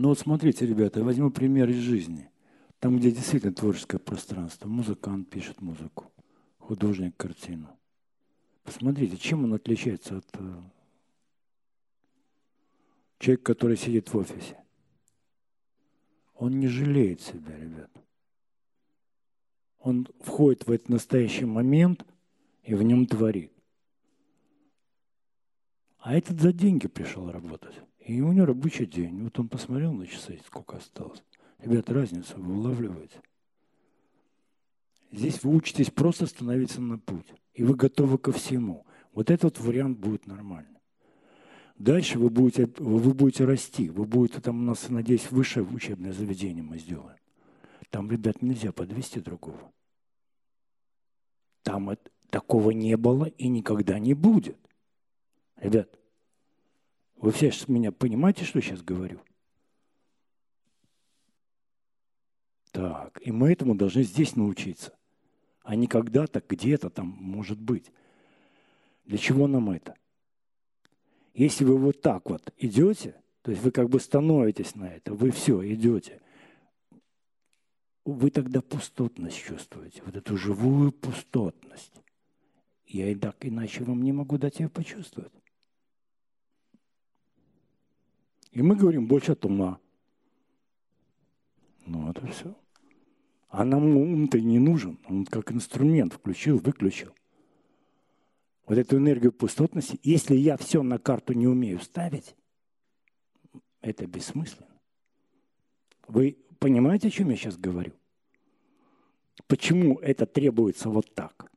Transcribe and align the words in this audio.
Ну 0.00 0.08
вот 0.08 0.18
смотрите, 0.18 0.64
ребята, 0.64 1.04
возьму 1.04 1.30
пример 1.30 1.68
из 1.68 1.76
жизни. 1.76 2.30
Там, 2.78 2.98
где 2.98 3.10
действительно 3.10 3.52
творческое 3.52 3.98
пространство. 3.98 4.66
Музыкант 4.66 5.28
пишет 5.28 5.60
музыку, 5.60 6.10
художник 6.56 7.14
картину. 7.18 7.68
Посмотрите, 8.62 9.18
чем 9.18 9.44
он 9.44 9.52
отличается 9.52 10.16
от 10.16 10.26
э, 10.38 10.62
человека, 13.18 13.44
который 13.44 13.76
сидит 13.76 14.10
в 14.10 14.16
офисе. 14.16 14.56
Он 16.32 16.58
не 16.58 16.68
жалеет 16.68 17.20
себя, 17.20 17.54
ребят. 17.58 17.90
Он 19.80 20.08
входит 20.20 20.66
в 20.66 20.70
этот 20.70 20.88
настоящий 20.88 21.44
момент 21.44 22.06
и 22.62 22.72
в 22.72 22.82
нем 22.82 23.04
творит. 23.04 23.52
А 25.98 26.16
этот 26.16 26.40
за 26.40 26.54
деньги 26.54 26.88
пришел 26.88 27.30
работать. 27.30 27.74
И 28.10 28.20
у 28.22 28.32
него 28.32 28.46
рабочий 28.46 28.86
день. 28.86 29.22
Вот 29.22 29.38
он 29.38 29.48
посмотрел 29.48 29.92
на 29.92 30.04
часы, 30.04 30.40
сколько 30.44 30.78
осталось. 30.78 31.22
Ребят, 31.60 31.88
разницу 31.90 32.42
вы 32.42 32.56
улавливаете? 32.56 33.22
Здесь 35.12 35.44
вы 35.44 35.54
учитесь 35.54 35.92
просто 35.92 36.26
становиться 36.26 36.80
на 36.80 36.98
путь. 36.98 37.32
И 37.54 37.62
вы 37.62 37.76
готовы 37.76 38.18
ко 38.18 38.32
всему. 38.32 38.84
Вот 39.12 39.30
этот 39.30 39.60
вариант 39.60 40.00
будет 40.00 40.26
нормальный. 40.26 40.80
Дальше 41.76 42.18
вы 42.18 42.30
будете, 42.30 42.68
вы 42.78 43.14
будете 43.14 43.44
расти. 43.44 43.88
Вы 43.88 44.06
будете 44.06 44.40
там 44.40 44.58
у 44.58 44.64
нас, 44.64 44.88
надеюсь, 44.88 45.30
высшее 45.30 45.64
учебное 45.64 46.12
заведение 46.12 46.64
мы 46.64 46.78
сделаем. 46.78 47.16
Там, 47.90 48.10
ребят, 48.10 48.42
нельзя 48.42 48.72
подвести 48.72 49.20
другого. 49.20 49.70
Там 51.62 51.90
это, 51.90 52.10
такого 52.30 52.72
не 52.72 52.96
было 52.96 53.26
и 53.26 53.46
никогда 53.46 54.00
не 54.00 54.14
будет. 54.14 54.58
Ребят, 55.54 55.96
вы 57.20 57.32
все 57.32 57.52
меня 57.68 57.92
понимаете, 57.92 58.44
что 58.44 58.60
сейчас 58.60 58.82
говорю? 58.82 59.20
Так, 62.72 63.20
и 63.22 63.30
мы 63.30 63.52
этому 63.52 63.74
должны 63.74 64.02
здесь 64.04 64.36
научиться, 64.36 64.96
а 65.62 65.74
не 65.74 65.86
когда-то, 65.86 66.42
где-то 66.46 66.88
там 66.88 67.06
может 67.06 67.60
быть. 67.60 67.92
Для 69.04 69.18
чего 69.18 69.46
нам 69.46 69.70
это? 69.70 69.96
Если 71.34 71.64
вы 71.64 71.76
вот 71.76 72.00
так 72.00 72.30
вот 72.30 72.54
идете, 72.56 73.20
то 73.42 73.50
есть 73.50 73.62
вы 73.62 73.70
как 73.70 73.90
бы 73.90 74.00
становитесь 74.00 74.74
на 74.74 74.84
это, 74.84 75.12
вы 75.12 75.30
все 75.30 75.62
идете, 75.74 76.20
вы 78.04 78.30
тогда 78.30 78.62
пустотность 78.62 79.36
чувствуете, 79.36 80.02
вот 80.04 80.16
эту 80.16 80.36
живую 80.36 80.92
пустотность. 80.92 81.92
Я 82.86 83.10
и 83.10 83.14
так 83.14 83.36
иначе 83.40 83.84
вам 83.84 84.02
не 84.02 84.12
могу 84.12 84.38
дать 84.38 84.60
ее 84.60 84.68
почувствовать. 84.68 85.32
И 88.52 88.62
мы 88.62 88.74
говорим 88.74 89.06
больше 89.06 89.32
от 89.32 89.44
ума. 89.44 89.78
Ну, 91.86 92.10
это 92.10 92.26
все. 92.26 92.56
А 93.48 93.64
нам 93.64 93.96
ум-то 93.96 94.38
и 94.38 94.42
не 94.42 94.58
нужен. 94.58 94.98
Он 95.08 95.24
как 95.24 95.52
инструмент 95.52 96.12
включил, 96.12 96.58
выключил. 96.58 97.14
Вот 98.66 98.78
эту 98.78 98.98
энергию 98.98 99.32
пустотности, 99.32 99.98
если 100.02 100.36
я 100.36 100.56
все 100.56 100.82
на 100.82 100.98
карту 100.98 101.32
не 101.32 101.48
умею 101.48 101.80
ставить, 101.80 102.36
это 103.80 104.06
бессмысленно. 104.06 104.80
Вы 106.06 106.38
понимаете, 106.58 107.08
о 107.08 107.10
чем 107.10 107.30
я 107.30 107.36
сейчас 107.36 107.56
говорю? 107.56 107.92
Почему 109.46 109.98
это 109.98 110.26
требуется 110.26 110.88
вот 110.90 111.12
так? 111.14 111.50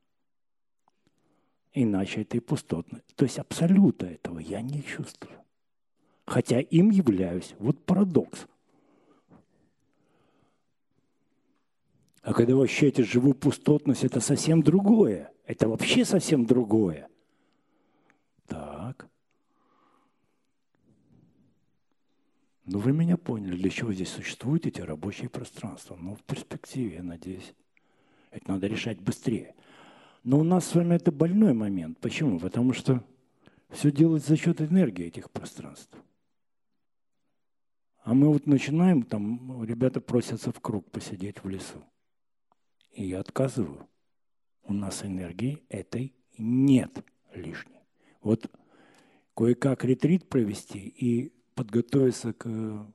Иначе 1.73 2.22
это 2.22 2.38
и 2.38 2.39
пустотно. 2.39 3.02
То 3.16 3.25
есть 3.25 3.39
абсолюта 3.39 4.07
этого 4.07 4.39
я 4.39 4.61
не 4.61 4.83
чувствую 4.83 5.44
хотя 6.25 6.59
им 6.59 6.89
являюсь. 6.89 7.55
Вот 7.59 7.83
парадокс. 7.85 8.47
А 12.21 12.33
когда 12.33 12.55
вы 12.55 12.63
ощущаете 12.63 13.03
живую 13.03 13.35
пустотность, 13.35 14.03
это 14.05 14.21
совсем 14.21 14.63
другое. 14.63 15.31
Это 15.45 15.67
вообще 15.67 16.05
совсем 16.05 16.45
другое. 16.45 17.09
Так. 18.47 19.09
Ну, 22.66 22.79
вы 22.79 22.94
меня 22.94 23.17
поняли, 23.17 23.57
для 23.57 23.69
чего 23.69 23.91
здесь 23.91 24.07
существуют 24.07 24.66
эти 24.66 24.79
рабочие 24.79 25.29
пространства. 25.29 25.97
Ну, 26.00 26.16
в 26.16 26.23
перспективе, 26.23 26.95
я 26.95 27.03
надеюсь. 27.03 27.53
Это 28.31 28.51
надо 28.51 28.67
решать 28.67 29.01
быстрее. 29.01 29.53
Но 30.23 30.40
у 30.40 30.44
нас 30.44 30.66
с 30.66 30.75
вами 30.75 30.95
это 30.95 31.11
больной 31.11 31.53
момент. 31.53 32.00
Почему? 32.00 32.40
Потому 32.40 32.72
что 32.72 33.03
все 33.69 33.91
делается 33.91 34.29
за 34.29 34.38
счет 34.38 34.61
энергии 34.61 35.05
этих 35.05 35.29
пространств. 35.29 35.97
А 38.03 38.14
мы 38.14 38.28
вот 38.28 38.47
начинаем, 38.47 39.03
там 39.03 39.64
ребята 39.64 40.02
просятся 40.02 40.52
в 40.52 40.59
круг 40.59 40.91
посидеть 40.91 41.41
в 41.41 41.47
лесу. 41.47 41.81
И 42.91 43.06
я 43.06 43.22
отказываю. 43.22 43.88
У 44.66 44.74
нас 44.74 45.06
энергии 45.06 45.64
этой 45.69 46.14
нет 46.38 47.03
лишней. 47.34 47.80
Вот 48.22 48.52
кое-как 49.36 49.86
ретрит 49.86 50.28
провести 50.28 50.80
и 50.80 51.34
подготовиться 51.56 52.34
к 52.34 52.94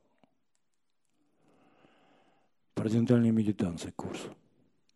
парадентальной 2.74 3.30
медитации 3.30 3.90
курсу. 3.90 4.34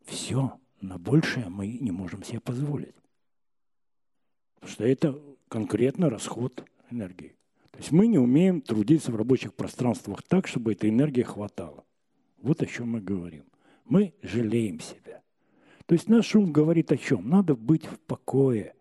Все, 0.04 0.60
на 0.82 0.98
большее 0.98 1.48
мы 1.48 1.68
не 1.78 1.90
можем 1.90 2.22
себе 2.22 2.40
позволить. 2.40 2.94
Потому 4.54 4.72
что 4.72 4.84
это 4.84 5.22
конкретно 5.48 6.10
расход 6.10 6.64
энергии. 6.90 7.34
То 7.72 7.78
есть 7.78 7.90
мы 7.90 8.06
не 8.06 8.18
умеем 8.18 8.60
трудиться 8.60 9.10
в 9.10 9.16
рабочих 9.16 9.54
пространствах 9.54 10.22
так, 10.22 10.46
чтобы 10.46 10.72
этой 10.72 10.90
энергии 10.90 11.22
хватало. 11.22 11.84
Вот 12.40 12.62
о 12.62 12.66
чем 12.66 12.90
мы 12.90 13.00
говорим. 13.00 13.44
Мы 13.84 14.14
жалеем 14.22 14.80
себя. 14.80 15.22
То 15.86 15.94
есть 15.94 16.08
наш 16.08 16.34
ум 16.34 16.52
говорит 16.52 16.92
о 16.92 16.96
чем? 16.96 17.28
Надо 17.28 17.56
быть 17.56 17.86
в 17.86 17.98
покое. 17.98 18.74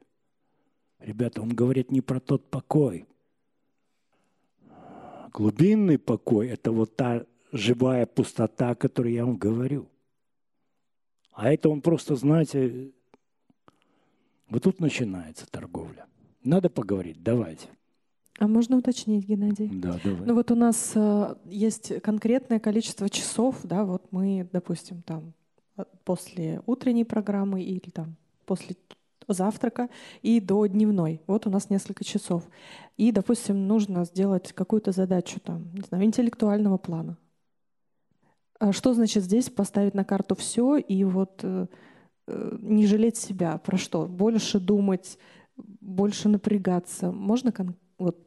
Ребята, 1.00 1.42
он 1.42 1.50
говорит 1.50 1.92
не 1.92 2.02
про 2.02 2.20
тот 2.20 2.50
покой. 2.50 3.08
Глубинный 5.34 5.98
покой– 5.98 6.48
это 6.50 6.72
вот 6.72 6.96
та 6.96 7.26
живая 7.52 8.06
пустота, 8.06 8.72
о 8.72 8.76
которой 8.76 9.14
я 9.14 9.26
вам 9.26 9.38
говорю. 9.38 9.88
А 11.32 11.52
это 11.52 11.70
он 11.70 11.82
просто, 11.82 12.16
знаете, 12.16 12.92
вот 14.50 14.64
тут 14.64 14.80
начинается 14.82 15.50
торговля. 15.50 16.06
Надо 16.44 16.70
поговорить, 16.70 17.24
давайте. 17.24 17.70
А 18.40 18.48
можно 18.48 18.78
уточнить, 18.78 19.28
Геннадий? 19.28 19.70
Да, 19.74 20.00
давай. 20.04 20.26
Ну 20.26 20.34
вот 20.34 20.52
у 20.52 20.56
нас 20.56 20.94
э, 20.96 21.36
есть 21.46 22.02
конкретное 22.02 22.60
количество 22.60 23.10
часов, 23.10 23.60
да, 23.64 23.84
вот 23.86 24.12
мы, 24.12 24.48
допустим, 24.52 25.02
там 25.04 25.34
э, 25.78 25.84
после 26.04 26.62
утренней 26.66 27.06
программы 27.06 27.62
или 27.62 27.90
там 27.90 28.16
после 28.46 28.76
завтрака 29.28 29.90
и 30.22 30.40
до 30.40 30.66
дневной. 30.66 31.22
Вот 31.28 31.48
у 31.48 31.50
нас 31.50 31.70
несколько 31.70 32.04
часов. 32.04 32.44
И, 32.98 33.12
допустим, 33.12 33.68
нужно 33.68 34.06
сделать 34.06 34.54
какую-то 34.54 34.92
задачу 34.92 35.40
там, 35.40 35.72
не 35.74 35.82
знаю, 35.82 36.04
интеллектуального 36.06 36.78
плана. 36.78 37.18
А 38.60 38.74
что 38.74 38.94
значит 38.94 39.24
здесь 39.24 39.50
поставить 39.50 39.94
на 39.94 40.04
карту 40.04 40.36
все 40.36 40.78
и 40.78 41.04
вот 41.04 41.40
э, 41.44 41.68
э, 42.28 42.58
не 42.62 42.86
жалеть 42.86 43.18
себя? 43.18 43.58
Про 43.58 43.78
что? 43.78 44.08
Больше 44.08 44.60
думать, 44.60 45.18
больше 45.58 46.30
напрягаться. 46.30 47.12
Можно 47.12 47.52
кон- 47.52 47.76
вот 48.02 48.18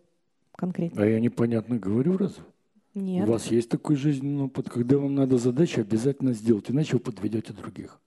конкретно? 0.52 1.02
А 1.02 1.06
я 1.06 1.20
непонятно 1.20 1.78
говорю 1.78 2.16
разве? 2.16 2.44
Нет. 2.94 3.28
У 3.28 3.32
вас 3.32 3.46
есть 3.48 3.68
такой 3.68 3.96
жизненный 3.96 4.44
опыт, 4.44 4.70
когда 4.70 4.98
вам 4.98 5.14
надо 5.14 5.36
задачу 5.36 5.80
обязательно 5.80 6.32
сделать, 6.32 6.70
иначе 6.70 6.94
вы 6.94 7.00
подведете 7.00 7.52
других. 7.52 8.00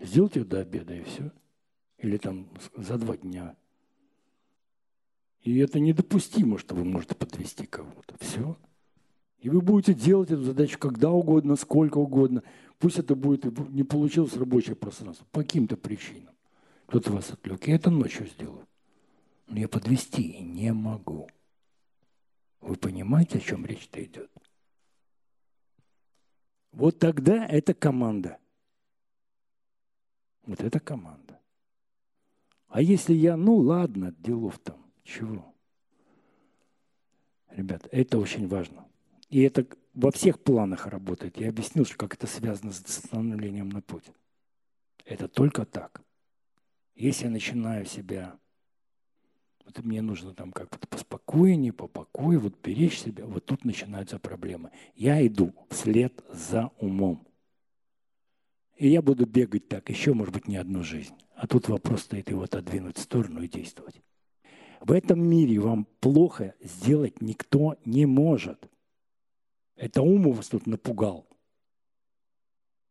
Сделайте 0.00 0.44
до 0.44 0.60
обеда 0.60 0.94
и 0.94 1.02
все. 1.02 1.32
Или 1.98 2.18
там 2.18 2.48
за 2.76 2.98
два 2.98 3.16
дня. 3.16 3.56
И 5.42 5.58
это 5.58 5.80
недопустимо, 5.80 6.58
что 6.58 6.74
вы 6.74 6.84
можете 6.84 7.14
подвести 7.14 7.66
кого-то. 7.66 8.14
Все. 8.20 8.56
И 9.40 9.48
вы 9.48 9.62
будете 9.62 9.94
делать 9.94 10.30
эту 10.30 10.42
задачу 10.42 10.78
когда 10.78 11.10
угодно, 11.10 11.56
сколько 11.56 11.98
угодно. 11.98 12.42
Пусть 12.78 12.98
это 12.98 13.14
будет 13.14 13.44
не 13.70 13.84
получилось 13.84 14.36
рабочее 14.36 14.76
пространство 14.76 15.26
по 15.32 15.40
каким-то 15.40 15.76
причинам. 15.76 16.34
Кто-то 16.86 17.12
вас 17.12 17.30
отвлек. 17.30 17.66
Я 17.66 17.76
это 17.76 17.90
ночью 17.90 18.26
сделаю. 18.26 18.67
Но 19.48 19.58
я 19.58 19.68
подвести 19.68 20.40
не 20.40 20.72
могу. 20.72 21.28
Вы 22.60 22.76
понимаете, 22.76 23.38
о 23.38 23.40
чем 23.40 23.64
речь-то 23.64 24.02
идет? 24.04 24.30
Вот 26.72 26.98
тогда 26.98 27.46
это 27.46 27.72
команда. 27.72 28.38
Вот 30.42 30.60
это 30.60 30.78
команда. 30.80 31.40
А 32.68 32.82
если 32.82 33.14
я, 33.14 33.36
ну 33.36 33.56
ладно, 33.56 34.14
делов 34.18 34.58
там, 34.58 34.92
чего? 35.02 35.54
Ребят, 37.50 37.88
это 37.90 38.18
очень 38.18 38.46
важно. 38.46 38.86
И 39.30 39.40
это 39.40 39.66
во 39.94 40.10
всех 40.10 40.40
планах 40.40 40.86
работает. 40.86 41.38
Я 41.38 41.48
объяснил, 41.48 41.86
что 41.86 41.96
как 41.96 42.14
это 42.14 42.26
связано 42.26 42.72
с 42.72 42.86
становлением 42.86 43.70
на 43.70 43.80
путь. 43.80 44.10
Это 45.06 45.26
только 45.26 45.64
так. 45.64 46.02
Если 46.94 47.24
я 47.24 47.30
начинаю 47.30 47.86
себя 47.86 48.38
Вот 49.68 49.84
мне 49.84 50.00
нужно 50.00 50.32
там 50.32 50.50
как-то 50.50 50.78
поспокойнее, 50.88 51.74
по 51.74 51.88
покою, 51.88 52.40
вот 52.40 52.54
беречь 52.62 53.00
себя. 53.00 53.26
Вот 53.26 53.44
тут 53.44 53.66
начинаются 53.66 54.18
проблемы. 54.18 54.70
Я 54.94 55.24
иду 55.26 55.52
вслед 55.68 56.24
за 56.32 56.70
умом. 56.78 57.26
И 58.76 58.88
я 58.88 59.02
буду 59.02 59.26
бегать 59.26 59.68
так 59.68 59.90
еще, 59.90 60.14
может 60.14 60.32
быть, 60.32 60.48
не 60.48 60.56
одну 60.56 60.82
жизнь. 60.82 61.12
А 61.34 61.46
тут 61.46 61.68
вопрос 61.68 62.04
стоит 62.04 62.30
его 62.30 62.44
отодвинуть 62.44 62.96
в 62.96 63.02
сторону 63.02 63.42
и 63.42 63.48
действовать. 63.48 64.00
В 64.80 64.90
этом 64.90 65.20
мире 65.20 65.58
вам 65.58 65.86
плохо 66.00 66.54
сделать 66.62 67.20
никто 67.20 67.76
не 67.84 68.06
может. 68.06 68.70
Это 69.76 70.00
ум 70.00 70.32
вас 70.32 70.48
тут 70.48 70.66
напугал. 70.66 71.28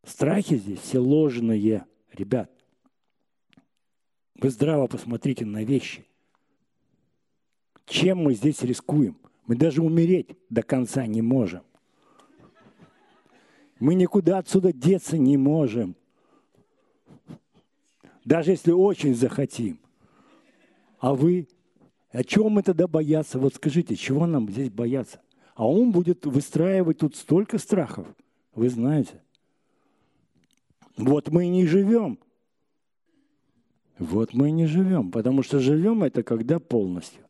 Страхи 0.04 0.58
здесь 0.58 0.80
все 0.82 1.00
ложные, 1.00 1.88
ребят. 2.14 2.52
Вы 4.36 4.52
здраво 4.52 4.86
посмотрите 4.86 5.44
на 5.44 5.64
вещи. 5.64 6.06
Чем 7.88 8.20
мы 8.20 8.34
здесь 8.34 8.62
рискуем? 8.64 9.18
Мы 9.48 9.56
даже 9.56 9.82
умереть 9.82 10.38
до 10.50 10.62
конца 10.62 11.08
не 11.08 11.22
можем. 11.22 11.62
Мы 13.80 13.96
никуда 13.96 14.40
отсюда 14.40 14.74
деться 14.74 15.18
не 15.18 15.38
можем. 15.38 15.96
Даже 18.26 18.52
если 18.52 18.72
очень 18.72 19.16
захотим. 19.16 19.80
А 21.00 21.16
вы? 21.16 21.48
О 22.12 22.24
чем 22.26 22.52
мы 22.52 22.64
тогда 22.64 22.88
бояться? 22.88 23.40
Вот 23.40 23.56
скажите, 23.56 23.96
чего 23.96 24.26
нам 24.26 24.50
здесь 24.50 24.70
бояться? 24.70 25.22
А 25.56 25.66
он 25.66 25.92
будет 25.92 26.26
выстраивать 26.26 26.98
тут 26.98 27.16
столько 27.16 27.58
страхов. 27.58 28.08
Вы 28.54 28.70
знаете. 28.70 29.22
Вот 30.98 31.30
мы 31.30 31.46
и 31.46 31.50
не 31.50 31.66
живем. 31.66 32.20
Вот 33.98 34.34
мы 34.34 34.50
и 34.50 34.52
не 34.52 34.66
живем. 34.66 35.10
Потому 35.10 35.42
что 35.42 35.60
живем 35.60 36.04
это 36.04 36.22
когда 36.22 36.60
полностью. 36.60 37.27